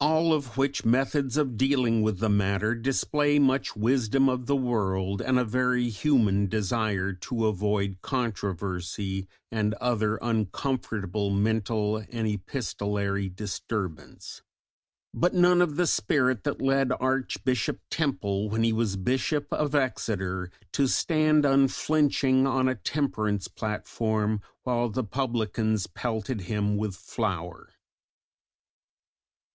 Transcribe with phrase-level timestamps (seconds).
[0.00, 5.22] All of which methods of dealing with the matter display much wisdom of the world
[5.22, 14.42] and a very human desire to avoid controversy and other uncomfortable mental and epistolary disturbance,
[15.14, 20.50] but none of the spirit that led Archbishop Temple when he was Bishop of Exeter
[20.72, 27.70] to stand unflinching on a temperance platform while the publicans pelted him with flour.